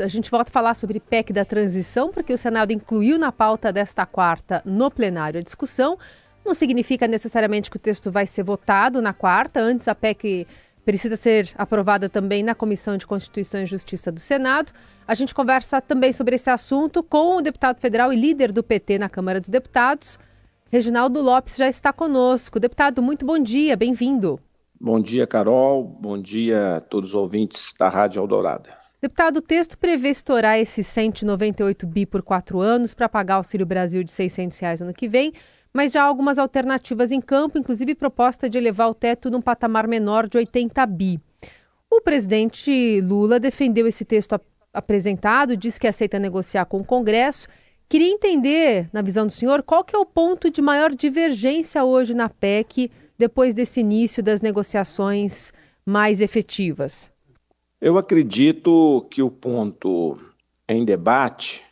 A 0.00 0.08
gente 0.08 0.28
volta 0.28 0.50
a 0.50 0.52
falar 0.52 0.74
sobre 0.74 0.98
PEC 0.98 1.32
da 1.32 1.44
transição, 1.44 2.10
porque 2.10 2.32
o 2.32 2.38
Senado 2.38 2.72
incluiu 2.72 3.16
na 3.16 3.30
pauta 3.30 3.72
desta 3.72 4.04
quarta 4.04 4.60
no 4.64 4.90
plenário 4.90 5.38
a 5.38 5.42
discussão. 5.42 5.96
Não 6.44 6.52
significa 6.52 7.06
necessariamente 7.06 7.70
que 7.70 7.76
o 7.76 7.80
texto 7.80 8.10
vai 8.10 8.26
ser 8.26 8.42
votado 8.42 9.00
na 9.00 9.12
quarta. 9.12 9.60
Antes, 9.60 9.86
a 9.86 9.94
PEC 9.94 10.48
precisa 10.84 11.16
ser 11.16 11.52
aprovada 11.56 12.08
também 12.08 12.42
na 12.42 12.56
Comissão 12.56 12.96
de 12.96 13.06
Constituição 13.06 13.62
e 13.62 13.66
Justiça 13.66 14.10
do 14.10 14.18
Senado. 14.18 14.72
A 15.06 15.14
gente 15.14 15.32
conversa 15.32 15.80
também 15.80 16.12
sobre 16.12 16.34
esse 16.34 16.50
assunto 16.50 17.00
com 17.00 17.36
o 17.36 17.40
deputado 17.40 17.78
federal 17.78 18.12
e 18.12 18.16
líder 18.16 18.50
do 18.50 18.64
PT 18.64 18.98
na 18.98 19.08
Câmara 19.08 19.40
dos 19.40 19.48
Deputados. 19.48 20.18
Reginaldo 20.72 21.22
Lopes 21.22 21.54
já 21.54 21.68
está 21.68 21.92
conosco. 21.92 22.58
Deputado, 22.58 23.00
muito 23.00 23.24
bom 23.24 23.38
dia, 23.38 23.76
bem-vindo. 23.76 24.40
Bom 24.80 25.00
dia, 25.00 25.24
Carol. 25.24 25.84
Bom 25.84 26.20
dia 26.20 26.78
a 26.78 26.80
todos 26.80 27.10
os 27.10 27.14
ouvintes 27.14 27.72
da 27.78 27.88
Rádio 27.88 28.20
Eldorado. 28.20 28.83
Deputado, 29.04 29.36
o 29.36 29.42
texto 29.42 29.76
prevê 29.76 30.08
estourar 30.08 30.58
esses 30.58 30.86
198 30.86 31.86
bi 31.86 32.06
por 32.06 32.22
quatro 32.22 32.58
anos 32.58 32.94
para 32.94 33.06
pagar 33.06 33.34
o 33.34 33.36
Auxílio 33.36 33.66
Brasil 33.66 34.02
de 34.02 34.10
600 34.10 34.58
reais 34.58 34.80
no 34.80 34.86
ano 34.86 34.94
que 34.94 35.06
vem, 35.06 35.34
mas 35.74 35.92
já 35.92 36.02
há 36.02 36.06
algumas 36.06 36.38
alternativas 36.38 37.12
em 37.12 37.20
campo, 37.20 37.58
inclusive 37.58 37.94
proposta 37.94 38.48
de 38.48 38.56
elevar 38.56 38.88
o 38.88 38.94
teto 38.94 39.30
num 39.30 39.42
patamar 39.42 39.86
menor 39.86 40.26
de 40.26 40.38
80 40.38 40.86
bi. 40.86 41.20
O 41.90 42.00
presidente 42.00 43.02
Lula 43.02 43.38
defendeu 43.38 43.86
esse 43.86 44.06
texto 44.06 44.32
ap 44.32 44.44
apresentado, 44.72 45.54
disse 45.54 45.78
que 45.78 45.86
aceita 45.86 46.18
negociar 46.18 46.64
com 46.64 46.78
o 46.78 46.84
Congresso. 46.84 47.46
Queria 47.86 48.08
entender, 48.08 48.88
na 48.90 49.02
visão 49.02 49.26
do 49.26 49.32
senhor, 49.32 49.62
qual 49.62 49.84
que 49.84 49.94
é 49.94 49.98
o 49.98 50.06
ponto 50.06 50.50
de 50.50 50.62
maior 50.62 50.94
divergência 50.94 51.84
hoje 51.84 52.14
na 52.14 52.30
PEC, 52.30 52.90
depois 53.18 53.52
desse 53.52 53.80
início 53.80 54.22
das 54.22 54.40
negociações 54.40 55.52
mais 55.84 56.22
efetivas. 56.22 57.12
Eu 57.84 57.98
acredito 57.98 59.06
que 59.10 59.22
o 59.22 59.30
ponto 59.30 60.18
em 60.66 60.86
debate 60.86 61.62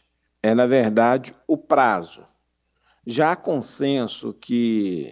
é, 0.43 0.55
na 0.55 0.67
verdade, 0.67 1.35
o 1.49 1.57
prazo. 1.57 2.23
Já 3.07 3.33
há 3.33 3.37
consenso 3.37 4.35
que 4.39 5.11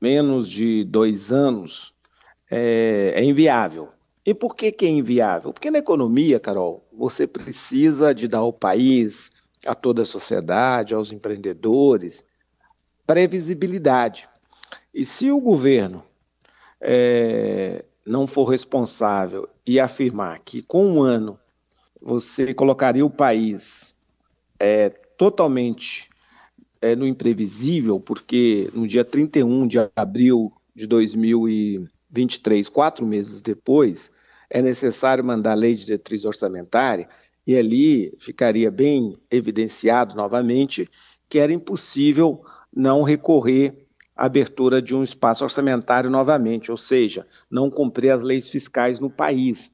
menos 0.00 0.48
de 0.48 0.84
dois 0.84 1.32
anos 1.32 1.92
é, 2.48 3.14
é 3.16 3.24
inviável. 3.24 3.88
E 4.24 4.32
por 4.32 4.54
que, 4.54 4.70
que 4.70 4.86
é 4.86 4.90
inviável? 4.90 5.52
Porque 5.52 5.72
na 5.72 5.78
economia, 5.78 6.38
Carol, 6.38 6.86
você 6.92 7.26
precisa 7.26 8.14
de 8.14 8.28
dar 8.28 8.38
ao 8.38 8.52
país, 8.52 9.32
a 9.66 9.74
toda 9.74 10.02
a 10.02 10.06
sociedade, 10.06 10.94
aos 10.94 11.10
empreendedores, 11.10 12.24
previsibilidade. 13.04 14.28
E 14.94 15.04
se 15.04 15.32
o 15.32 15.40
governo 15.40 16.04
é, 16.80 17.84
não 18.04 18.26
for 18.26 18.44
responsável 18.44 19.48
e 19.66 19.78
afirmar 19.78 20.40
que 20.40 20.62
com 20.62 20.86
um 20.86 21.02
ano 21.02 21.38
você 22.00 22.52
colocaria 22.52 23.04
o 23.04 23.10
país 23.10 23.94
é, 24.58 24.88
totalmente 24.88 26.08
é, 26.80 26.96
no 26.96 27.06
imprevisível, 27.06 28.00
porque 28.00 28.70
no 28.74 28.86
dia 28.86 29.04
31 29.04 29.66
de 29.66 29.78
abril 29.94 30.52
de 30.74 30.86
2023, 30.86 32.68
quatro 32.68 33.06
meses 33.06 33.40
depois, 33.40 34.10
é 34.50 34.60
necessário 34.60 35.24
mandar 35.24 35.52
a 35.52 35.54
lei 35.54 35.74
de 35.74 35.84
diretriz 35.84 36.24
orçamentária, 36.24 37.08
e 37.46 37.56
ali 37.56 38.16
ficaria 38.20 38.70
bem 38.70 39.16
evidenciado 39.30 40.14
novamente 40.14 40.88
que 41.28 41.38
era 41.38 41.52
impossível 41.52 42.44
não 42.74 43.02
recorrer 43.02 43.81
abertura 44.16 44.80
de 44.80 44.94
um 44.94 45.02
espaço 45.02 45.44
orçamentário 45.44 46.10
novamente, 46.10 46.70
ou 46.70 46.76
seja, 46.76 47.26
não 47.50 47.70
cumprir 47.70 48.10
as 48.10 48.22
leis 48.22 48.48
fiscais 48.48 49.00
no 49.00 49.10
país. 49.10 49.72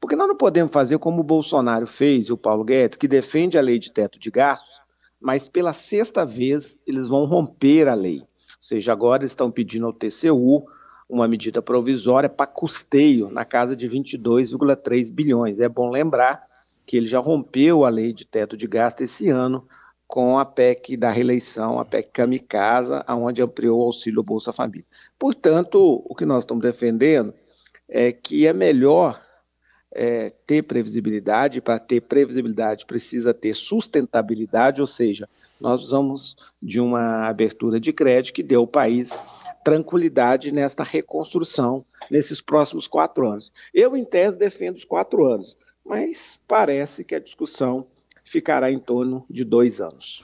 Porque 0.00 0.14
nós 0.14 0.28
não 0.28 0.36
podemos 0.36 0.72
fazer 0.72 0.98
como 0.98 1.20
o 1.20 1.24
Bolsonaro 1.24 1.86
fez 1.86 2.26
e 2.26 2.32
o 2.32 2.36
Paulo 2.36 2.64
Guedes, 2.64 2.96
que 2.96 3.08
defende 3.08 3.58
a 3.58 3.60
lei 3.60 3.78
de 3.78 3.90
teto 3.90 4.18
de 4.18 4.30
gastos, 4.30 4.80
mas 5.20 5.48
pela 5.48 5.72
sexta 5.72 6.24
vez 6.24 6.78
eles 6.86 7.08
vão 7.08 7.24
romper 7.24 7.88
a 7.88 7.94
lei. 7.94 8.20
Ou 8.20 8.26
seja, 8.60 8.92
agora 8.92 9.24
estão 9.24 9.50
pedindo 9.50 9.86
ao 9.86 9.92
TCU 9.92 10.66
uma 11.08 11.26
medida 11.26 11.62
provisória 11.62 12.28
para 12.28 12.46
custeio 12.46 13.30
na 13.30 13.44
casa 13.44 13.74
de 13.74 13.88
22,3 13.88 15.10
bilhões. 15.10 15.58
É 15.58 15.68
bom 15.68 15.90
lembrar 15.90 16.44
que 16.86 16.96
ele 16.96 17.06
já 17.06 17.18
rompeu 17.18 17.84
a 17.84 17.88
lei 17.88 18.12
de 18.12 18.26
teto 18.26 18.56
de 18.56 18.66
gasto 18.66 19.00
esse 19.00 19.28
ano, 19.28 19.66
com 20.08 20.38
a 20.38 20.44
PEC 20.46 20.96
da 20.96 21.10
reeleição, 21.10 21.78
a 21.78 21.84
PEC 21.84 22.10
Kamikaza, 22.14 23.04
onde 23.10 23.42
ampliou 23.42 23.78
o 23.78 23.84
auxílio 23.84 24.22
Bolsa 24.22 24.50
Família. 24.50 24.86
Portanto, 25.18 26.02
o 26.02 26.14
que 26.14 26.24
nós 26.24 26.44
estamos 26.44 26.62
defendendo 26.62 27.34
é 27.86 28.10
que 28.10 28.46
é 28.46 28.52
melhor 28.54 29.20
é, 29.92 30.32
ter 30.46 30.62
previsibilidade, 30.62 31.60
para 31.60 31.78
ter 31.78 32.00
previsibilidade 32.00 32.86
precisa 32.86 33.34
ter 33.34 33.54
sustentabilidade, 33.54 34.80
ou 34.80 34.86
seja, 34.86 35.28
nós 35.60 35.80
precisamos 35.80 36.36
de 36.62 36.80
uma 36.80 37.26
abertura 37.26 37.78
de 37.78 37.92
crédito 37.92 38.34
que 38.34 38.42
dê 38.42 38.54
ao 38.54 38.66
país 38.66 39.18
tranquilidade 39.62 40.50
nesta 40.50 40.82
reconstrução 40.82 41.84
nesses 42.10 42.40
próximos 42.40 42.86
quatro 42.86 43.28
anos. 43.28 43.52
Eu, 43.74 43.94
em 43.94 44.04
tese, 44.04 44.38
defendo 44.38 44.76
os 44.76 44.84
quatro 44.84 45.26
anos, 45.26 45.54
mas 45.84 46.40
parece 46.48 47.04
que 47.04 47.14
a 47.14 47.20
discussão 47.20 47.86
ficará 48.28 48.70
em 48.70 48.78
torno 48.78 49.24
de 49.28 49.44
dois 49.44 49.80
anos. 49.80 50.22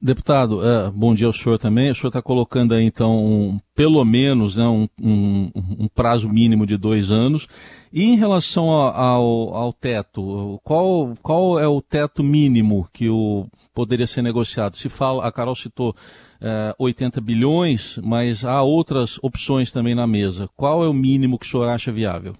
Deputado, 0.00 0.64
é, 0.64 0.90
bom 0.90 1.14
dia 1.14 1.26
ao 1.26 1.32
senhor 1.32 1.58
também. 1.58 1.90
O 1.90 1.94
senhor 1.94 2.08
está 2.08 2.20
colocando 2.20 2.74
aí, 2.74 2.84
então, 2.84 3.16
um, 3.24 3.58
pelo 3.74 4.04
menos 4.04 4.56
né, 4.56 4.64
um, 4.66 4.86
um, 5.00 5.50
um, 5.54 5.88
prazo 5.88 6.28
mínimo 6.28 6.66
de 6.66 6.76
dois 6.76 7.10
anos. 7.10 7.48
E 7.90 8.04
em 8.04 8.14
relação 8.14 8.70
ao, 8.70 9.54
ao, 9.54 9.72
teto, 9.72 10.60
qual, 10.62 11.16
qual 11.22 11.58
é 11.58 11.66
o 11.66 11.80
teto 11.80 12.22
mínimo 12.22 12.86
que 12.92 13.08
o, 13.08 13.46
poderia 13.72 14.06
ser 14.06 14.20
negociado? 14.20 14.76
Se 14.76 14.90
fala, 14.90 15.26
a 15.26 15.32
Carol 15.32 15.56
citou 15.56 15.96
é, 16.42 16.74
80 16.78 17.18
bilhões, 17.22 17.98
mas 18.04 18.44
há 18.44 18.62
outras 18.62 19.18
opções 19.22 19.72
também 19.72 19.94
na 19.94 20.06
mesa. 20.06 20.48
Qual 20.54 20.84
é 20.84 20.88
o 20.88 20.92
mínimo 20.92 21.38
que 21.38 21.46
o 21.46 21.48
senhor 21.48 21.68
acha 21.68 21.90
viável? 21.90 22.36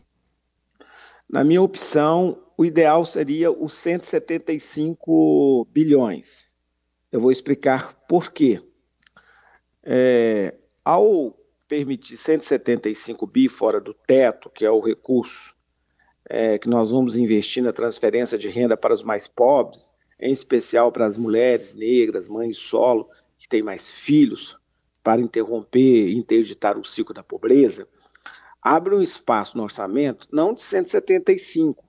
Na 1.29 1.43
minha 1.43 1.61
opção, 1.61 2.43
o 2.57 2.65
ideal 2.65 3.05
seria 3.05 3.51
os 3.51 3.73
175 3.75 5.67
bilhões. 5.71 6.47
Eu 7.11 7.21
vou 7.21 7.33
explicar 7.33 7.95
por 8.09 8.33
quê. 8.33 8.63
É, 9.83 10.55
ao 10.85 11.37
permitir 11.69 12.17
175 12.17 13.27
bi 13.27 13.49
fora 13.49 13.81
do 13.81 13.93
teto, 13.93 14.51
que 14.51 14.65
é 14.65 14.71
o 14.71 14.81
recurso 14.81 15.55
é, 16.29 16.59
que 16.59 16.69
nós 16.69 16.91
vamos 16.91 17.17
investir 17.17 17.63
na 17.63 17.73
transferência 17.73 18.37
de 18.37 18.49
renda 18.49 18.77
para 18.77 18.95
os 18.95 19.03
mais 19.03 19.29
pobres, 19.29 19.95
em 20.19 20.33
especial 20.33 20.91
para 20.91 21.07
as 21.07 21.17
mulheres 21.17 21.75
negras, 21.75 22.29
mães 22.29 22.57
solo, 22.57 23.09
que 23.39 23.49
têm 23.49 23.63
mais 23.63 23.91
filhos, 23.91 24.59
para 25.03 25.21
interromper 25.21 26.09
e 26.09 26.17
interditar 26.17 26.77
o 26.79 26.85
ciclo 26.85 27.15
da 27.15 27.23
pobreza, 27.23 27.89
abre 28.67 28.97
um 28.97 29.01
espaço 29.01 29.57
no 29.57 29.63
orçamento 29.63 30.27
não 30.33 30.53
de 30.53 30.61
175, 30.61 31.85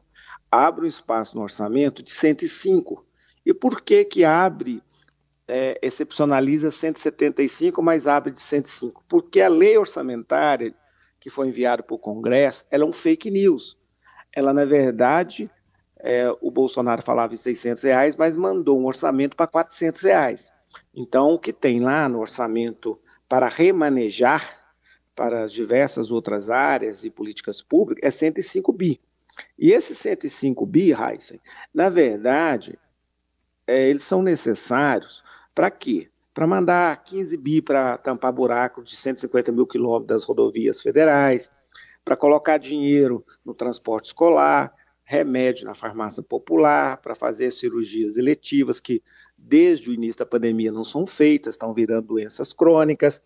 abre 0.52 0.86
um 0.86 0.88
espaço 0.88 1.36
no 1.36 1.42
orçamento 1.42 2.04
de 2.04 2.12
105. 2.12 3.04
E 3.44 3.52
por 3.52 3.82
que 3.82 4.06
que 4.06 4.24
abre, 4.24 4.84
é, 5.48 5.80
excepcionaliza 5.82 6.70
175, 6.70 7.82
mas 7.82 8.06
abre 8.06 8.32
de 8.32 8.42
105? 8.42 9.04
Porque 9.10 9.42
a 9.42 9.48
lei 9.48 9.76
orçamentária 9.76 10.72
que 11.20 11.32
foi 11.32 11.48
enviada 11.48 11.82
para 11.82 11.96
o 11.96 12.00
Congresso, 12.00 12.68
ela 12.70 12.84
é 12.84 12.88
um 12.88 12.94
fake 12.94 13.32
news. 13.32 13.76
Ela, 14.32 14.54
na 14.54 14.64
verdade, 14.64 15.50
é, 16.00 16.30
o 16.42 16.52
Bolsonaro 16.52 17.02
falava 17.02 17.34
em 17.34 17.38
600 17.38 17.82
reais, 17.82 18.16
mas 18.16 18.38
mandou 18.38 18.80
um 18.80 18.86
orçamento 18.86 19.36
para 19.36 19.48
400 19.48 20.02
reais. 20.04 20.52
Então, 20.94 21.30
o 21.30 21.40
que 21.40 21.52
tem 21.52 21.80
lá 21.80 22.08
no 22.08 22.20
orçamento 22.20 23.00
para 23.28 23.50
remanejar 23.50 24.56
para 25.18 25.44
as 25.44 25.52
diversas 25.52 26.12
outras 26.12 26.48
áreas 26.48 27.04
e 27.04 27.10
políticas 27.10 27.60
públicas 27.60 28.08
é 28.08 28.12
105 28.12 28.72
bi. 28.72 29.02
E 29.58 29.72
esses 29.72 29.98
105 29.98 30.64
bi, 30.64 30.92
Heisen, 30.92 31.42
na 31.74 31.90
verdade, 31.90 32.78
é, 33.66 33.90
eles 33.90 34.04
são 34.04 34.22
necessários 34.22 35.24
para 35.56 35.72
quê? 35.72 36.08
Para 36.36 36.46
mandar 36.46 37.04
15 37.04 37.36
bi 37.36 37.64
para 37.64 37.98
tampar 37.98 38.31
buraco 38.31 38.84
de 38.84 38.96
150 38.96 39.52
mil 39.52 39.66
quilômetros 39.66 40.08
das 40.08 40.24
rodovias 40.24 40.84
federais, 40.84 41.50
para 42.06 42.16
colocar 42.16 42.60
dinheiro 42.60 43.25
no 43.44 43.56
transporte 43.56 44.06
escolar, 44.06 44.72
remédio 45.04 45.66
na 45.66 45.74
farmácia 45.74 46.22
popular, 46.22 46.98
para 46.98 47.16
fazer 47.16 47.50
cirurgias 47.50 48.18
eletivas 48.18 48.80
que 48.80 49.02
desde 49.36 49.90
o 49.90 49.94
início 49.94 50.20
da 50.20 50.25
pandemia 50.28 50.72
não 50.72 50.84
são 50.84 51.08
feitas, 51.08 51.56
estão 51.56 51.74
virando 51.74 52.08
doenças 52.08 52.54
crônicas, 52.54 53.22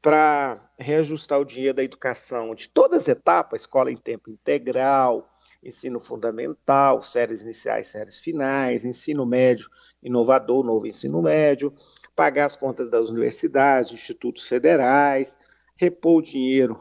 para 0.00 0.60
reajustar 0.78 1.40
o 1.40 1.44
dinheiro 1.44 1.74
da 1.74 1.82
educação 1.82 2.54
de 2.54 2.68
todas 2.68 3.02
as 3.02 3.08
etapas, 3.08 3.62
escola 3.62 3.90
em 3.90 3.96
tempo 3.96 4.30
integral, 4.30 5.28
ensino 5.62 5.98
fundamental, 5.98 7.02
séries 7.02 7.42
iniciais, 7.42 7.88
séries 7.88 8.18
finais, 8.18 8.84
ensino 8.84 9.26
médio 9.26 9.68
inovador, 10.02 10.64
novo 10.64 10.86
ensino 10.86 11.20
médio, 11.20 11.74
pagar 12.14 12.44
as 12.44 12.56
contas 12.56 12.88
das 12.88 13.08
universidades, 13.08 13.92
institutos 13.92 14.46
federais, 14.46 15.36
repor 15.76 16.18
o 16.18 16.22
dinheiro 16.22 16.78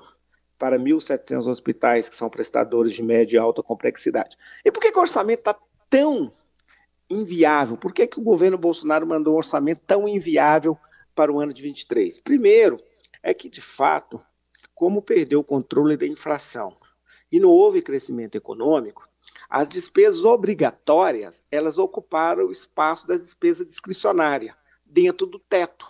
para 0.57 0.77
1.700 0.77 1.47
hospitais 1.47 2.09
que 2.09 2.15
são 2.15 2.29
prestadores 2.29 2.93
de 2.93 3.03
média 3.03 3.37
e 3.37 3.39
alta 3.39 3.61
complexidade. 3.61 4.37
E 4.65 4.71
por 4.71 4.79
que, 4.79 4.91
que 4.91 4.97
o 4.97 5.01
orçamento 5.01 5.39
está 5.39 5.55
tão 5.89 6.31
inviável? 7.09 7.77
Por 7.77 7.93
que, 7.93 8.07
que 8.07 8.19
o 8.19 8.23
governo 8.23 8.57
Bolsonaro 8.57 9.05
mandou 9.05 9.35
um 9.35 9.37
orçamento 9.37 9.81
tão 9.85 10.07
inviável 10.07 10.77
para 11.15 11.31
o 11.31 11.39
ano 11.39 11.53
de 11.53 11.61
23? 11.61 12.19
Primeiro, 12.21 12.79
é 13.21 13.33
que, 13.33 13.49
de 13.49 13.61
fato, 13.61 14.21
como 14.73 15.01
perdeu 15.01 15.39
o 15.39 15.43
controle 15.43 15.97
da 15.97 16.05
inflação 16.05 16.77
e 17.31 17.39
não 17.39 17.49
houve 17.49 17.81
crescimento 17.81 18.35
econômico, 18.35 19.07
as 19.49 19.67
despesas 19.67 20.23
obrigatórias, 20.23 21.43
elas 21.51 21.77
ocuparam 21.77 22.45
o 22.45 22.51
espaço 22.51 23.07
da 23.07 23.15
despesa 23.15 23.65
discricionária, 23.65 24.55
dentro 24.85 25.27
do 25.27 25.39
teto. 25.39 25.87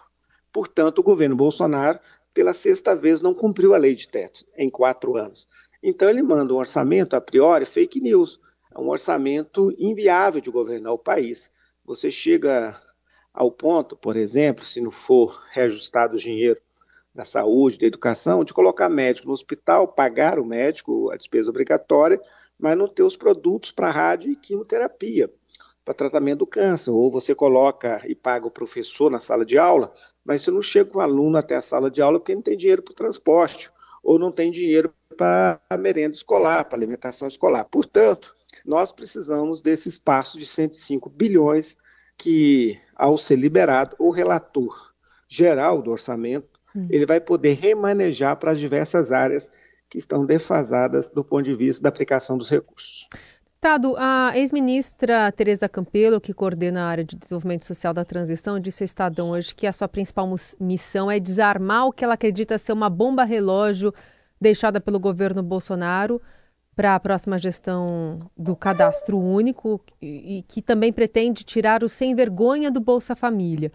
Portanto, 0.51 0.99
o 0.99 1.03
governo 1.03 1.35
Bolsonaro, 1.35 1.99
pela 2.33 2.53
sexta 2.53 2.95
vez, 2.95 3.21
não 3.21 3.33
cumpriu 3.33 3.73
a 3.73 3.77
lei 3.77 3.95
de 3.95 4.07
teto 4.07 4.45
em 4.55 4.69
quatro 4.69 5.17
anos. 5.17 5.47
Então, 5.81 6.09
ele 6.09 6.23
manda 6.23 6.53
um 6.53 6.57
orçamento, 6.57 7.15
a 7.15 7.21
priori, 7.21 7.65
fake 7.65 8.01
news, 8.01 8.39
é 8.73 8.79
um 8.79 8.89
orçamento 8.89 9.73
inviável 9.77 10.41
de 10.41 10.51
governar 10.51 10.93
o 10.93 10.99
país. 10.99 11.51
Você 11.85 12.11
chega 12.11 12.79
ao 13.33 13.51
ponto, 13.51 13.95
por 13.95 14.15
exemplo, 14.15 14.65
se 14.65 14.81
não 14.81 14.91
for 14.91 15.43
reajustado 15.51 16.15
o 16.15 16.19
dinheiro 16.19 16.59
da 17.17 17.25
saúde, 17.25 17.79
da 17.79 17.87
educação, 17.87 18.43
de 18.43 18.53
colocar 18.53 18.87
médico 18.87 19.27
no 19.27 19.33
hospital, 19.33 19.87
pagar 19.87 20.37
o 20.37 20.45
médico 20.45 21.09
a 21.09 21.17
despesa 21.17 21.49
obrigatória, 21.49 22.21
mas 22.59 22.77
não 22.77 22.87
ter 22.87 23.01
os 23.01 23.17
produtos 23.17 23.71
para 23.71 23.89
rádio 23.89 24.31
e 24.31 24.35
quimioterapia, 24.35 25.27
para 25.83 25.95
tratamento 25.95 26.39
do 26.39 26.47
câncer. 26.47 26.91
Ou 26.91 27.09
você 27.09 27.33
coloca 27.33 28.03
e 28.07 28.13
paga 28.13 28.45
o 28.45 28.51
professor 28.51 29.09
na 29.09 29.17
sala 29.17 29.43
de 29.43 29.57
aula, 29.57 29.91
mas 30.23 30.43
você 30.43 30.51
não 30.51 30.61
chega 30.61 30.91
com 30.91 30.99
o 30.99 31.01
aluno 31.01 31.37
até 31.37 31.55
a 31.55 31.61
sala 31.61 31.89
de 31.89 32.03
aula 32.03 32.19
porque 32.19 32.35
não 32.35 32.41
tem 32.43 32.55
dinheiro 32.55 32.83
para 32.83 32.91
o 32.91 32.95
transporte, 32.95 33.71
ou 34.03 34.19
não 34.19 34.31
tem 34.31 34.51
dinheiro 34.51 34.93
para 35.17 35.59
a 35.67 35.75
merenda 35.75 36.15
escolar, 36.15 36.65
para 36.65 36.77
alimentação 36.77 37.27
escolar. 37.27 37.65
Portanto, 37.65 38.35
nós 38.63 38.91
precisamos 38.91 39.59
desse 39.59 39.89
espaço 39.89 40.37
de 40.37 40.45
105 40.45 41.09
bilhões 41.09 41.75
que, 42.15 42.79
ao 42.95 43.17
ser 43.17 43.37
liberado, 43.37 43.95
o 43.97 44.11
relator 44.11 44.93
geral 45.27 45.81
do 45.81 45.89
orçamento 45.89 46.56
Hum. 46.77 46.87
ele 46.91 47.05
vai 47.07 47.19
poder 47.19 47.53
remanejar 47.53 48.37
para 48.37 48.51
as 48.51 48.59
diversas 48.59 49.11
áreas 49.11 49.51
que 49.89 49.97
estão 49.97 50.25
defasadas 50.25 51.09
do 51.09 51.23
ponto 51.23 51.43
de 51.43 51.53
vista 51.53 51.81
da 51.81 51.89
aplicação 51.89 52.37
dos 52.37 52.49
recursos. 52.49 53.07
Tado, 53.59 53.95
a 53.97 54.37
ex-ministra 54.37 55.31
Tereza 55.31 55.67
Campelo, 55.67 56.21
que 56.21 56.33
coordena 56.33 56.83
a 56.83 56.87
área 56.87 57.03
de 57.03 57.15
desenvolvimento 57.15 57.65
social 57.65 57.91
da 57.91 58.05
transição, 58.05 58.59
disse 58.59 58.83
ao 58.83 58.85
Estadão 58.85 59.29
hoje 59.31 59.55
que 59.55 59.65
a 59.65 59.73
sua 59.73 59.87
principal 59.87 60.29
missão 60.59 61.09
é 61.09 61.19
desarmar 61.19 61.87
o 61.87 61.91
que 61.91 62.03
ela 62.03 62.13
acredita 62.13 62.57
ser 62.59 62.73
uma 62.73 62.89
bomba 62.89 63.23
relógio 63.23 63.91
deixada 64.39 64.79
pelo 64.79 64.99
governo 64.99 65.41
Bolsonaro 65.41 66.21
para 66.75 66.93
a 66.93 66.99
próxima 66.99 67.39
gestão 67.39 68.19
do 68.37 68.55
cadastro 68.55 69.17
único 69.17 69.81
e 69.99 70.45
que 70.47 70.61
também 70.61 70.93
pretende 70.93 71.43
tirar 71.43 71.83
o 71.83 71.89
sem 71.89 72.13
vergonha 72.13 72.69
do 72.69 72.79
Bolsa 72.79 73.15
Família. 73.15 73.71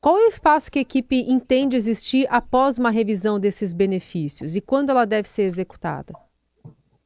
Qual 0.00 0.16
é 0.16 0.26
o 0.26 0.28
espaço 0.28 0.70
que 0.70 0.78
a 0.78 0.82
equipe 0.82 1.24
entende 1.28 1.76
existir 1.76 2.26
após 2.30 2.78
uma 2.78 2.90
revisão 2.90 3.40
desses 3.40 3.72
benefícios 3.72 4.54
e 4.54 4.60
quando 4.60 4.90
ela 4.90 5.04
deve 5.04 5.28
ser 5.28 5.42
executada? 5.42 6.14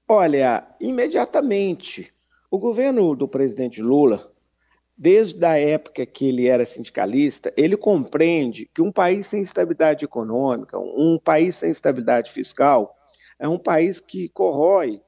Olha, 0.06 0.66
imediatamente. 0.78 2.12
O 2.50 2.58
governo 2.58 3.16
do 3.16 3.26
presidente 3.26 3.80
Lula, 3.80 4.30
desde 4.94 5.42
a 5.42 5.58
época 5.58 6.04
que 6.04 6.28
ele 6.28 6.48
era 6.48 6.66
sindicalista, 6.66 7.50
ele 7.56 7.78
compreende 7.78 8.68
que 8.74 8.82
um 8.82 8.92
país 8.92 9.24
sem 9.26 9.40
estabilidade 9.40 10.04
econômica, 10.04 10.78
um 10.78 11.18
país 11.18 11.56
sem 11.56 11.70
estabilidade 11.70 12.30
fiscal, 12.30 12.94
é 13.38 13.48
um 13.48 13.58
país 13.58 14.02
que 14.02 14.28
corrói 14.28 15.00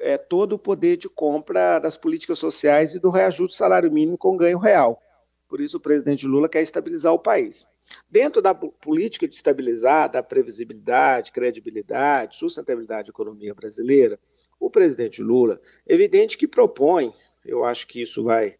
é, 0.00 0.16
todo 0.16 0.52
o 0.52 0.58
poder 0.58 0.96
de 0.96 1.08
compra 1.08 1.80
das 1.80 1.96
políticas 1.96 2.38
sociais 2.38 2.94
e 2.94 3.00
do 3.00 3.10
reajuste 3.10 3.56
do 3.56 3.58
salário 3.58 3.90
mínimo 3.90 4.16
com 4.16 4.36
ganho 4.36 4.58
real. 4.58 5.02
Por 5.48 5.60
isso, 5.60 5.78
o 5.78 5.80
presidente 5.80 6.26
Lula 6.26 6.48
quer 6.48 6.62
estabilizar 6.62 7.12
o 7.12 7.18
país. 7.18 7.66
Dentro 8.10 8.42
da 8.42 8.54
política 8.54 9.26
de 9.26 9.34
estabilizar, 9.34 10.10
da 10.10 10.22
previsibilidade, 10.22 11.32
credibilidade, 11.32 12.36
sustentabilidade 12.36 13.08
da 13.08 13.10
economia 13.10 13.54
brasileira, 13.54 14.18
o 14.60 14.68
presidente 14.68 15.22
Lula, 15.22 15.60
evidente 15.86 16.36
que 16.36 16.46
propõe, 16.46 17.14
eu 17.44 17.64
acho 17.64 17.86
que 17.86 18.02
isso 18.02 18.22
vai 18.22 18.56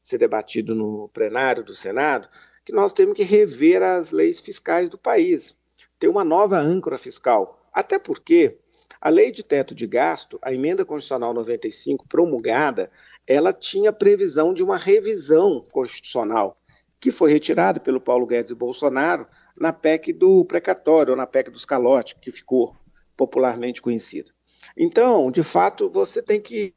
ser 0.00 0.18
debatido 0.18 0.74
no 0.74 1.08
plenário 1.08 1.64
do 1.64 1.74
Senado, 1.74 2.28
que 2.64 2.72
nós 2.72 2.92
temos 2.92 3.14
que 3.14 3.24
rever 3.24 3.82
as 3.82 4.12
leis 4.12 4.38
fiscais 4.38 4.88
do 4.88 4.96
país, 4.96 5.56
ter 5.98 6.06
uma 6.06 6.22
nova 6.22 6.58
âncora 6.58 6.96
fiscal. 6.96 7.68
Até 7.72 7.98
porque 7.98 8.58
a 9.00 9.08
lei 9.08 9.30
de 9.30 9.42
teto 9.42 9.74
de 9.74 9.86
gasto, 9.86 10.38
a 10.42 10.52
emenda 10.52 10.84
constitucional 10.84 11.32
95 11.32 12.06
promulgada, 12.08 12.90
ela 13.26 13.52
tinha 13.52 13.92
previsão 13.92 14.52
de 14.52 14.62
uma 14.62 14.76
revisão 14.76 15.64
constitucional, 15.70 16.56
que 17.00 17.10
foi 17.10 17.30
retirada 17.30 17.78
pelo 17.78 18.00
Paulo 18.00 18.26
Guedes 18.26 18.50
e 18.50 18.56
Bolsonaro 18.56 19.26
na 19.56 19.72
PEC 19.72 20.12
do 20.12 20.44
precatório, 20.44 21.12
ou 21.12 21.16
na 21.16 21.26
PEC 21.26 21.50
dos 21.50 21.64
calotes, 21.64 22.16
que 22.20 22.30
ficou 22.30 22.74
popularmente 23.16 23.82
conhecida. 23.82 24.30
Então, 24.76 25.30
de 25.30 25.42
fato, 25.42 25.88
você 25.90 26.22
tem 26.22 26.40
que 26.40 26.74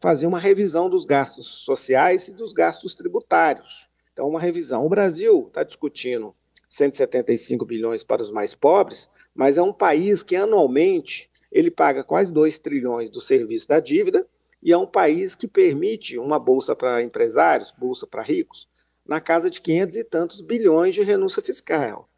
fazer 0.00 0.26
uma 0.26 0.38
revisão 0.38 0.88
dos 0.88 1.04
gastos 1.04 1.46
sociais 1.64 2.28
e 2.28 2.32
dos 2.32 2.52
gastos 2.52 2.94
tributários. 2.94 3.88
Então, 4.12 4.28
uma 4.28 4.40
revisão. 4.40 4.84
O 4.84 4.88
Brasil 4.88 5.46
está 5.48 5.64
discutindo 5.64 6.34
175 6.74 7.64
bilhões 7.64 8.02
para 8.02 8.22
os 8.22 8.30
mais 8.30 8.54
pobres, 8.54 9.08
mas 9.34 9.56
é 9.56 9.62
um 9.62 9.72
país 9.72 10.22
que 10.22 10.34
anualmente 10.34 11.30
ele 11.50 11.70
paga 11.70 12.02
quase 12.02 12.32
2 12.32 12.58
trilhões 12.58 13.10
do 13.10 13.20
serviço 13.20 13.68
da 13.68 13.78
dívida 13.78 14.26
e 14.60 14.72
é 14.72 14.76
um 14.76 14.86
país 14.86 15.34
que 15.34 15.46
permite 15.46 16.18
uma 16.18 16.38
bolsa 16.38 16.74
para 16.74 17.02
empresários, 17.02 17.70
bolsa 17.70 18.06
para 18.06 18.22
ricos, 18.22 18.68
na 19.06 19.20
casa 19.20 19.48
de 19.48 19.60
500 19.60 19.96
e 19.96 20.04
tantos 20.04 20.40
bilhões 20.40 20.94
de 20.94 21.02
renúncia 21.02 21.42
fiscal. 21.42 22.08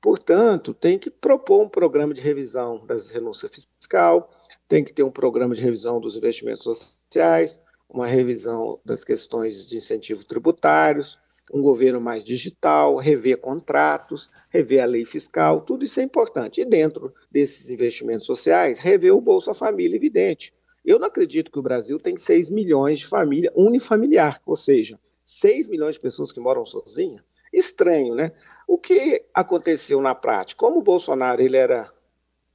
Portanto, 0.00 0.72
tem 0.72 0.98
que 0.98 1.10
propor 1.10 1.64
um 1.64 1.68
programa 1.68 2.14
de 2.14 2.20
revisão 2.20 2.86
das 2.86 3.10
renúncia 3.10 3.48
fiscal, 3.48 4.30
tem 4.68 4.84
que 4.84 4.92
ter 4.92 5.02
um 5.02 5.10
programa 5.10 5.54
de 5.54 5.60
revisão 5.60 6.00
dos 6.00 6.16
investimentos 6.16 6.64
sociais, 6.64 7.60
uma 7.88 8.06
revisão 8.06 8.80
das 8.84 9.04
questões 9.04 9.68
de 9.68 9.76
incentivos 9.76 10.24
tributários, 10.24 11.18
um 11.52 11.62
governo 11.62 12.00
mais 12.00 12.24
digital, 12.24 12.96
rever 12.96 13.38
contratos, 13.38 14.30
rever 14.50 14.82
a 14.82 14.86
lei 14.86 15.04
fiscal, 15.04 15.60
tudo 15.60 15.84
isso 15.84 16.00
é 16.00 16.02
importante. 16.02 16.60
E 16.60 16.64
dentro 16.64 17.14
desses 17.30 17.70
investimentos 17.70 18.26
sociais, 18.26 18.78
rever 18.78 19.14
o 19.14 19.20
Bolsa 19.20 19.54
Família, 19.54 19.96
evidente. 19.96 20.52
Eu 20.84 20.98
não 20.98 21.08
acredito 21.08 21.50
que 21.50 21.58
o 21.58 21.62
Brasil 21.62 21.98
tem 21.98 22.16
6 22.16 22.50
milhões 22.50 23.00
de 23.00 23.06
família 23.06 23.52
unifamiliar, 23.54 24.40
ou 24.46 24.56
seja, 24.56 24.98
6 25.24 25.68
milhões 25.68 25.96
de 25.96 26.00
pessoas 26.00 26.30
que 26.30 26.40
moram 26.40 26.64
sozinhas. 26.64 27.22
Estranho, 27.52 28.14
né? 28.14 28.32
O 28.66 28.78
que 28.78 29.24
aconteceu 29.32 30.00
na 30.00 30.14
prática? 30.14 30.58
Como 30.58 30.78
o 30.78 30.82
Bolsonaro 30.82 31.42
ele 31.42 31.56
era 31.56 31.92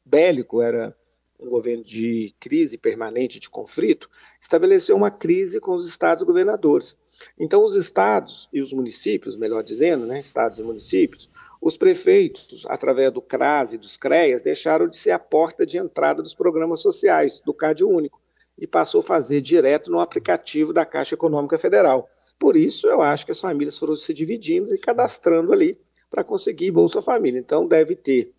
bélico, 0.06 0.62
era 0.62 0.96
um 1.42 1.50
governo 1.50 1.84
de 1.84 2.34
crise 2.40 2.78
permanente, 2.78 3.40
de 3.40 3.50
conflito, 3.50 4.10
estabeleceu 4.40 4.96
uma 4.96 5.10
crise 5.10 5.60
com 5.60 5.74
os 5.74 5.88
estados 5.88 6.24
governadores. 6.24 6.96
Então, 7.40 7.64
os 7.64 7.76
estados 7.76 8.48
e 8.54 8.62
os 8.62 8.72
municípios, 8.72 9.36
melhor 9.36 9.64
dizendo, 9.64 10.06
né, 10.06 10.20
estados 10.20 10.60
e 10.60 10.64
municípios, 10.64 11.30
os 11.62 11.78
prefeitos, 11.78 12.66
através 12.68 13.12
do 13.12 13.22
CRAS 13.22 13.74
e 13.74 13.78
dos 13.78 13.98
CREAS, 13.98 14.42
deixaram 14.42 14.88
de 14.88 14.98
ser 14.98 15.12
a 15.12 15.20
porta 15.20 15.66
de 15.66 15.78
entrada 15.78 16.22
dos 16.24 16.34
programas 16.34 16.80
sociais, 16.80 17.40
do 17.40 17.54
CAD 17.54 17.84
único 17.84 18.22
e 18.58 18.66
passou 18.66 19.00
a 19.00 19.04
fazer 19.04 19.42
direto 19.42 19.92
no 19.92 20.00
aplicativo 20.00 20.74
da 20.74 20.86
Caixa 20.86 21.16
Econômica 21.16 21.58
Federal. 21.58 22.10
Por 22.40 22.56
isso, 22.56 22.88
eu 22.88 23.02
acho 23.02 23.26
que 23.26 23.32
as 23.32 23.40
famílias 23.40 23.78
foram 23.78 23.96
se 23.96 24.14
dividindo 24.14 24.74
e 24.74 24.78
cadastrando 24.78 25.54
ali 25.54 25.80
para 26.10 26.24
conseguir 26.24 26.72
Bolsa 26.72 27.02
Família. 27.02 27.40
Então, 27.40 27.68
deve 27.68 27.96
ter 27.96 28.32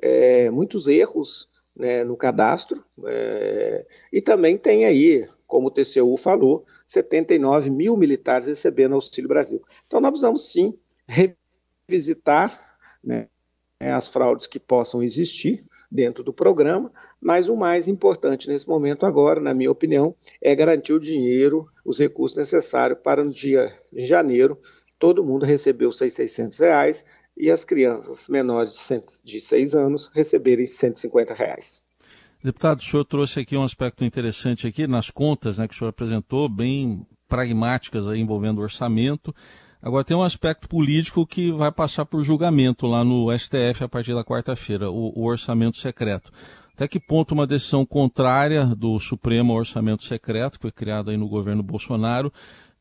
é, 0.00 0.50
muitos 0.50 0.88
erros 0.88 1.48
né, 1.76 2.04
no 2.04 2.16
cadastro 2.16 2.84
é, 3.06 3.86
e 4.12 4.20
também 4.20 4.56
tem 4.56 4.84
aí, 4.84 5.28
como 5.46 5.68
o 5.68 5.70
TCU 5.70 6.16
falou, 6.16 6.64
79 6.86 7.70
mil 7.70 7.96
militares 7.96 8.46
recebendo 8.46 8.94
Auxílio 8.94 9.28
Brasil. 9.28 9.62
Então, 9.86 10.00
nós 10.00 10.10
precisamos 10.10 10.50
sim 10.50 10.78
revisitar 11.06 12.76
né, 13.02 13.28
as 13.80 14.08
fraudes 14.08 14.46
que 14.46 14.60
possam 14.60 15.02
existir 15.02 15.64
dentro 15.90 16.24
do 16.24 16.32
programa, 16.32 16.92
mas 17.20 17.48
o 17.48 17.56
mais 17.56 17.88
importante 17.88 18.48
nesse 18.48 18.68
momento 18.68 19.06
agora, 19.06 19.40
na 19.40 19.54
minha 19.54 19.70
opinião, 19.70 20.14
é 20.40 20.54
garantir 20.54 20.92
o 20.92 21.00
dinheiro, 21.00 21.68
os 21.84 21.98
recursos 21.98 22.36
necessários 22.36 22.98
para 23.02 23.24
no 23.24 23.32
dia 23.32 23.72
de 23.92 24.04
janeiro 24.04 24.58
todo 24.98 25.24
mundo 25.24 25.44
receber 25.44 25.86
os 25.86 25.98
600 25.98 26.58
reais 26.58 27.04
e 27.36 27.50
as 27.50 27.64
crianças 27.64 28.28
menores 28.28 28.88
de 29.24 29.40
6 29.40 29.74
anos 29.74 30.10
receberem 30.14 30.66
150 30.66 31.34
reais. 31.34 31.82
Deputado, 32.42 32.80
o 32.80 32.84
senhor 32.84 33.04
trouxe 33.04 33.40
aqui 33.40 33.56
um 33.56 33.64
aspecto 33.64 34.04
interessante 34.04 34.66
aqui 34.66 34.86
nas 34.86 35.10
contas 35.10 35.58
né, 35.58 35.66
que 35.66 35.74
o 35.74 35.78
senhor 35.78 35.90
apresentou, 35.90 36.48
bem 36.48 37.06
pragmáticas 37.28 38.06
aí, 38.06 38.20
envolvendo 38.20 38.60
orçamento. 38.60 39.34
Agora 39.80 40.04
tem 40.04 40.16
um 40.16 40.22
aspecto 40.22 40.68
político 40.68 41.26
que 41.26 41.50
vai 41.52 41.72
passar 41.72 42.04
por 42.04 42.22
julgamento 42.22 42.86
lá 42.86 43.02
no 43.02 43.36
STF 43.36 43.84
a 43.84 43.88
partir 43.88 44.14
da 44.14 44.24
quarta-feira, 44.24 44.90
o, 44.90 45.12
o 45.18 45.24
orçamento 45.24 45.78
secreto. 45.78 46.30
Até 46.74 46.88
que 46.88 46.98
ponto 46.98 47.32
uma 47.32 47.46
decisão 47.46 47.86
contrária 47.86 48.66
do 48.66 48.98
Supremo 48.98 49.52
ao 49.52 49.60
Orçamento 49.60 50.02
Secreto, 50.04 50.58
que 50.58 50.62
foi 50.62 50.72
criado 50.72 51.10
aí 51.10 51.16
no 51.16 51.28
governo 51.28 51.62
Bolsonaro, 51.62 52.32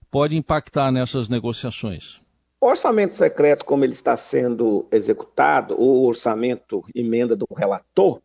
pode 0.10 0.36
impactar 0.36 0.92
nessas 0.92 1.30
negociações? 1.30 2.23
O 2.64 2.66
orçamento 2.66 3.14
secreto, 3.14 3.66
como 3.66 3.84
ele 3.84 3.92
está 3.92 4.16
sendo 4.16 4.88
executado, 4.90 5.76
o 5.78 6.06
orçamento 6.08 6.82
emenda 6.96 7.36
do 7.36 7.46
relator, 7.54 8.22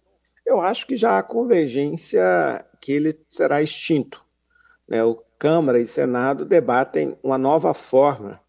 eu 0.46 0.60
acho 0.60 0.86
que 0.86 0.96
já 0.96 1.18
há 1.18 1.22
convergência 1.24 2.64
que 2.80 2.92
ele 2.92 3.18
será 3.28 3.60
extinto. 3.60 4.24
Né? 4.86 5.02
O 5.02 5.20
Câmara 5.40 5.80
e 5.80 5.88
Senado 5.88 6.44
debatem 6.44 7.18
uma 7.20 7.36
nova 7.36 7.74
forma 7.74 8.40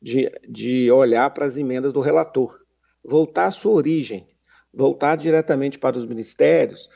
de, 0.00 0.32
de 0.48 0.90
olhar 0.90 1.28
para 1.34 1.44
as 1.44 1.58
emendas 1.58 1.92
do 1.92 2.00
relator, 2.00 2.58
voltar 3.04 3.44
à 3.44 3.50
sua 3.50 3.74
origem, 3.74 4.26
voltar 4.72 5.14
diretamente 5.14 5.78
para 5.78 5.98
os 5.98 6.06
ministérios 6.06 6.88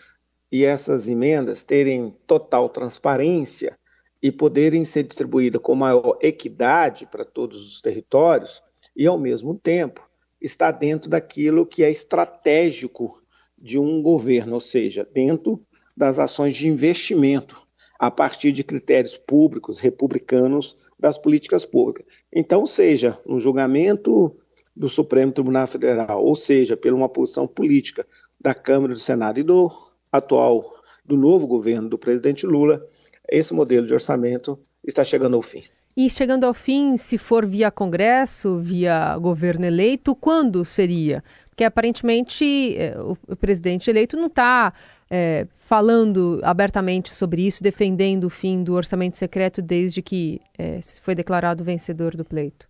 e 0.51 0.65
essas 0.65 1.07
emendas 1.07 1.63
terem 1.63 2.17
total 2.27 2.71
transparência 2.71 3.79
e 4.23 4.33
poderem 4.33 4.85
ser 4.85 5.05
distribuídas 5.05 5.61
com 5.61 5.75
maior 5.75 6.19
equidade 6.21 7.07
para 7.07 7.25
todos 7.25 7.67
os 7.67 7.81
territórios 7.81 8.63
e, 8.97 9.07
ao 9.07 9.19
mesmo 9.19 9.57
tempo, 9.57 10.09
estar 10.41 10.73
dentro 10.73 11.09
daquilo 11.09 11.67
que 11.67 11.85
é 11.85 11.91
estratégico 11.91 13.23
de 13.57 13.79
um 13.79 14.03
governo, 14.03 14.55
ou 14.55 14.61
seja, 14.61 15.09
dentro 15.13 15.63
das 15.97 16.19
ações 16.19 16.57
de 16.57 16.69
investimento, 16.69 17.61
a 17.99 18.11
partir 18.11 18.53
de 18.53 18.63
critérios 18.63 19.17
públicos, 19.17 19.81
republicanos 19.81 20.77
das 20.99 21.19
políticas 21.19 21.65
públicas. 21.65 22.07
Então, 22.33 22.67
seja 22.67 23.19
um 23.27 23.41
julgamento 23.41 24.37
do 24.75 24.89
Supremo 24.89 25.33
Tribunal 25.33 25.67
Federal, 25.67 26.25
ou 26.25 26.37
seja, 26.37 26.77
pela 26.77 26.97
uma 26.97 27.09
posição 27.09 27.47
política 27.47 28.07
da 28.41 28.55
Câmara 28.55 28.93
do 28.93 28.99
Senado 28.99 29.41
e 29.41 29.43
do 29.43 29.71
atual, 30.11 30.73
do 31.05 31.17
novo 31.17 31.47
governo 31.47 31.89
do 31.89 31.99
presidente 31.99 32.47
Lula, 32.47 32.87
esse 33.31 33.53
modelo 33.55 33.87
de 33.87 33.93
orçamento 33.93 34.59
está 34.87 35.05
chegando 35.05 35.37
ao 35.37 35.43
fim. 35.43 35.65
E 35.97 36.09
chegando 36.09 36.45
ao 36.45 36.55
fim, 36.55 36.97
se 36.97 37.19
for 37.19 37.45
via 37.45 37.71
Congresso, 37.71 38.59
via 38.59 39.19
governo 39.19 39.65
eleito, 39.65 40.15
quando 40.15 40.65
seria? 40.65 41.25
Porque 41.49 41.65
aparentemente 41.65 42.77
eh, 42.77 42.95
o 43.01 43.35
presidente 43.35 43.91
eleito 43.91 44.17
não 44.17 44.29
está 44.29 44.73
é, 45.11 45.49
falando 45.59 46.41
abertamente 46.45 47.13
sobre 47.13 47.45
isso, 47.45 47.65
defendendo 47.65 48.25
o 48.25 48.31
fim 48.31 48.63
do 48.63 48.75
orçamento 48.75 49.17
secreto 49.17 49.61
desde 49.61 50.01
que 50.01 50.41
é, 50.57 50.79
foi 51.03 51.17
declarado 51.17 51.65
vencedor 51.65 52.15
do 52.15 52.25
pleito. 52.25 52.69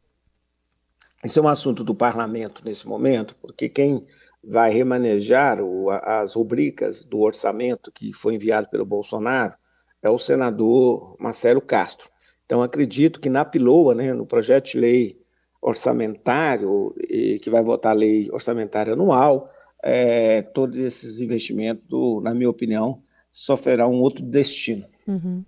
Isso 1.23 1.39
é 1.39 1.43
um 1.43 1.49
assunto 1.49 1.85
do 1.85 1.95
parlamento 1.95 2.63
nesse 2.65 2.89
momento, 2.89 3.37
porque 3.43 3.69
quem 3.69 4.07
vai 4.43 4.71
remanejar 4.73 5.61
o, 5.61 5.91
as 5.91 6.35
rubricas 6.35 7.05
do 7.05 7.21
orçamento 7.21 7.93
que 7.93 8.13
foi 8.15 8.37
enviado 8.37 8.69
pelo 8.71 8.87
Bolsonaro 8.87 9.53
é 10.03 10.09
o 10.09 10.19
senador 10.19 11.17
Marcelo 11.19 11.61
Castro. 11.61 12.09
Então, 12.45 12.63
acredito 12.63 13.21
que 13.21 13.29
na 13.29 13.45
PILOA, 13.45 13.95
né, 13.95 14.15
no 14.15 14.25
projeto 14.25 14.71
de 14.71 14.79
lei 14.79 15.19
orçamentário, 15.61 16.95
que 17.43 17.51
vai 17.51 17.63
votar 17.63 17.93
a 17.93 17.99
lei 17.99 18.31
orçamentária 18.31 18.93
anual, 18.93 19.51
é, 19.83 20.43
todos 20.43 20.79
esses 20.79 21.21
investimentos, 21.21 22.23
na 22.23 22.35
minha 22.35 22.49
opinião, 22.49 23.03
sofrerão 23.31 23.93
um 23.93 24.01
outro 24.01 24.25
destino. 24.25 24.87
Uhum. 25.07 25.45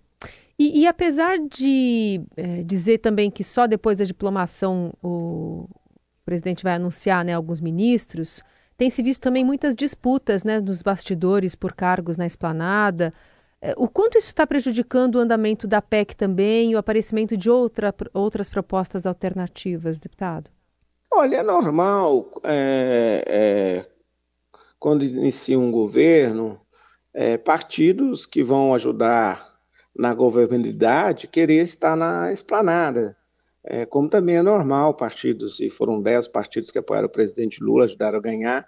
E, 0.58 0.80
e, 0.80 0.86
apesar 0.86 1.38
de 1.38 2.20
é, 2.36 2.62
dizer 2.62 2.98
também 2.98 3.30
que 3.30 3.42
só 3.42 3.66
depois 3.66 3.96
da 3.96 4.04
diplomação 4.04 4.92
o 5.02 5.66
presidente 6.22 6.62
vai 6.62 6.74
anunciar 6.74 7.24
né, 7.24 7.32
alguns 7.32 7.62
ministros, 7.62 8.42
tem 8.76 8.90
se 8.90 9.02
visto 9.02 9.22
também 9.22 9.44
muitas 9.44 9.74
disputas 9.74 10.44
né, 10.44 10.60
nos 10.60 10.82
bastidores 10.82 11.54
por 11.54 11.72
cargos 11.72 12.16
na 12.16 12.26
esplanada. 12.26 13.12
É, 13.62 13.74
o 13.76 13.86
quanto 13.86 14.16
isso 14.16 14.28
está 14.28 14.46
prejudicando 14.46 15.16
o 15.16 15.18
andamento 15.18 15.66
da 15.66 15.82
PEC 15.82 16.16
também 16.16 16.70
e 16.70 16.74
o 16.74 16.78
aparecimento 16.78 17.36
de 17.36 17.50
outra, 17.50 17.94
outras 18.14 18.48
propostas 18.48 19.04
alternativas, 19.04 19.98
deputado? 19.98 20.50
Olha, 21.12 21.36
é 21.36 21.42
normal 21.42 22.30
é, 22.42 23.24
é, 23.26 23.86
quando 24.78 25.04
inicia 25.04 25.58
um 25.58 25.70
governo, 25.70 26.58
é, 27.12 27.36
partidos 27.36 28.24
que 28.24 28.42
vão 28.42 28.74
ajudar 28.74 29.50
na 29.94 30.14
governabilidade 30.14 31.26
querer 31.26 31.62
estar 31.62 31.96
na 31.96 32.32
esplanada. 32.32 33.16
É, 33.62 33.84
como 33.84 34.08
também 34.08 34.36
é 34.36 34.42
normal, 34.42 34.94
partidos, 34.94 35.60
e 35.60 35.68
foram 35.68 36.00
dez 36.00 36.26
partidos 36.26 36.70
que 36.70 36.78
apoiaram 36.78 37.08
o 37.08 37.12
presidente 37.12 37.62
Lula, 37.62 37.84
ajudaram 37.84 38.18
a 38.18 38.22
ganhar, 38.22 38.66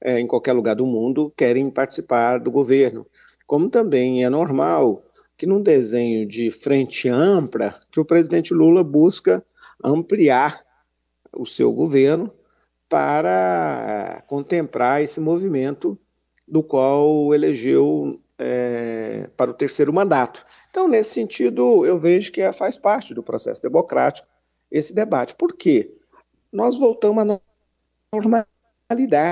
é, 0.00 0.20
em 0.20 0.28
qualquer 0.28 0.52
lugar 0.52 0.76
do 0.76 0.86
mundo, 0.86 1.32
querem 1.36 1.68
participar 1.70 2.38
do 2.38 2.52
governo 2.52 3.04
como 3.48 3.70
também 3.70 4.22
é 4.22 4.28
normal 4.28 5.02
que 5.34 5.46
num 5.46 5.62
desenho 5.62 6.28
de 6.28 6.50
frente 6.50 7.08
ampla, 7.08 7.74
que 7.90 7.98
o 7.98 8.04
presidente 8.04 8.52
Lula 8.52 8.84
busca 8.84 9.42
ampliar 9.82 10.62
o 11.32 11.46
seu 11.46 11.72
governo 11.72 12.30
para 12.90 14.22
contemplar 14.26 15.02
esse 15.02 15.18
movimento 15.18 15.98
do 16.46 16.62
qual 16.62 17.34
elegeu 17.34 18.20
é, 18.38 19.30
para 19.34 19.50
o 19.50 19.54
terceiro 19.54 19.94
mandato. 19.94 20.44
Então, 20.68 20.86
nesse 20.86 21.14
sentido, 21.14 21.86
eu 21.86 21.98
vejo 21.98 22.30
que 22.30 22.52
faz 22.52 22.76
parte 22.76 23.14
do 23.14 23.22
processo 23.22 23.62
democrático 23.62 24.28
esse 24.70 24.92
debate. 24.92 25.34
Por 25.34 25.56
quê? 25.56 25.96
Nós 26.52 26.78
voltamos 26.78 27.22
à 27.22 27.40
normalidade 28.12 28.57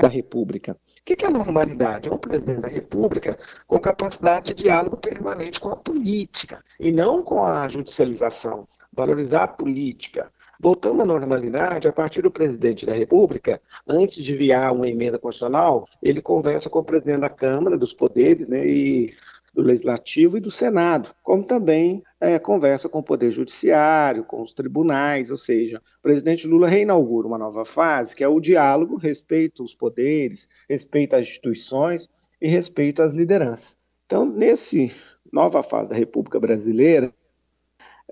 da 0.01 0.07
República 0.07 0.77
que, 1.07 1.15
que 1.15 1.23
é 1.23 1.29
a 1.29 1.31
normalidade? 1.31 2.09
É 2.09 2.13
um 2.13 2.17
presidente 2.17 2.59
da 2.59 2.67
República 2.67 3.37
com 3.65 3.79
capacidade 3.79 4.53
de 4.53 4.63
diálogo 4.63 4.97
permanente 4.97 5.57
com 5.57 5.69
a 5.69 5.75
política 5.77 6.61
e 6.77 6.91
não 6.91 7.23
com 7.23 7.45
a 7.45 7.65
judicialização. 7.69 8.67
Valorizar 8.91 9.43
a 9.43 9.47
política. 9.47 10.29
Voltando 10.59 11.03
à 11.03 11.05
normalidade, 11.05 11.87
a 11.87 11.93
partir 11.93 12.23
do 12.23 12.31
presidente 12.31 12.85
da 12.85 12.93
República, 12.93 13.61
antes 13.87 14.21
de 14.21 14.33
enviar 14.33 14.73
uma 14.73 14.89
emenda 14.89 15.17
constitucional, 15.17 15.87
ele 16.03 16.21
conversa 16.21 16.69
com 16.69 16.79
o 16.79 16.83
presidente 16.83 17.21
da 17.21 17.29
Câmara, 17.29 17.77
dos 17.77 17.93
poderes, 17.93 18.49
né, 18.49 18.67
e 18.67 19.13
do 19.57 19.63
Legislativo 19.63 20.37
e 20.37 20.39
do 20.39 20.51
Senado, 20.51 21.09
como 21.23 21.43
também 21.43 22.03
é, 22.21 22.37
conversa 22.37 22.87
com 22.87 22.99
o 22.99 23.03
Poder 23.03 23.31
Judiciário, 23.31 24.23
com 24.23 24.43
os 24.43 24.53
tribunais, 24.53 25.31
ou 25.31 25.37
seja, 25.37 25.81
o 25.97 26.01
presidente 26.03 26.47
Lula 26.47 26.67
reinaugura 26.67 27.27
uma 27.27 27.39
nova 27.39 27.65
fase, 27.65 28.15
que 28.15 28.23
é 28.23 28.27
o 28.27 28.39
diálogo, 28.39 28.97
respeito 28.97 29.63
aos 29.63 29.73
poderes, 29.73 30.47
respeito 30.69 31.15
às 31.15 31.21
instituições 31.21 32.07
e 32.39 32.47
respeito 32.47 33.01
às 33.01 33.15
lideranças. 33.15 33.75
Então, 34.05 34.23
nesse 34.25 34.95
nova 35.33 35.63
fase 35.63 35.89
da 35.89 35.95
República 35.95 36.39
Brasileira, 36.39 37.11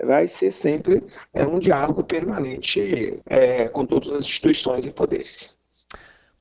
vai 0.03 0.27
ser 0.27 0.49
sempre 0.49 1.03
é, 1.31 1.45
um 1.45 1.59
diálogo 1.59 2.03
permanente 2.03 3.21
é, 3.27 3.67
com 3.67 3.85
todas 3.85 4.11
as 4.11 4.25
instituições 4.25 4.87
e 4.87 4.91
poderes. 4.91 5.54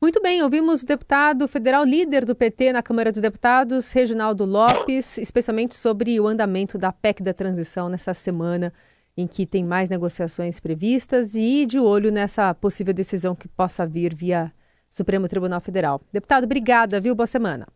Muito 0.01 0.21
bem, 0.21 0.43
ouvimos 0.43 0.83
o 0.83 0.87
deputado 0.87 1.49
federal 1.49 1.85
líder 1.85 2.25
do 2.25 2.35
PT 2.35 2.73
na 2.73 2.83
Câmara 2.83 3.11
dos 3.11 3.23
Deputados, 3.23 3.91
Reginaldo 3.93 4.45
Lopes, 4.45 5.17
especialmente 5.19 5.75
sobre 5.75 6.21
o 6.21 6.27
andamento 6.27 6.77
da 6.77 6.93
PEC 6.93 7.23
da 7.23 7.33
transição 7.33 7.89
nessa 7.89 8.13
semana 8.13 8.73
em 9.17 9.27
que 9.27 9.47
tem 9.47 9.65
mais 9.65 9.89
negociações 9.89 10.59
previstas 10.59 11.35
e 11.35 11.65
de 11.67 11.79
olho 11.79 12.11
nessa 12.11 12.53
possível 12.53 12.93
decisão 12.93 13.35
que 13.35 13.49
possa 13.49 13.87
vir 13.87 14.15
via 14.15 14.53
Supremo 14.91 15.29
Tribunal 15.29 15.61
Federal. 15.61 16.01
Deputado, 16.13 16.45
obrigada, 16.45 17.01
viu? 17.01 17.15
Boa 17.15 17.27
semana. 17.27 17.67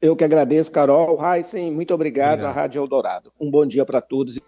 Eu 0.00 0.16
que 0.16 0.24
agradeço, 0.24 0.70
Carol. 0.70 1.18
Heisen, 1.22 1.72
muito 1.72 1.92
obrigado, 1.92 2.40
obrigado. 2.40 2.50
à 2.50 2.60
Rádio 2.60 2.80
Eldorado. 2.80 3.32
Um 3.38 3.50
bom 3.50 3.66
dia 3.66 3.84
para 3.84 4.00
todos. 4.00 4.38